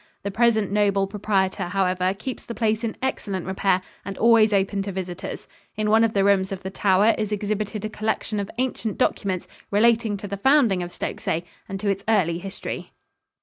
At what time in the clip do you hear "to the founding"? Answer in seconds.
10.17-10.81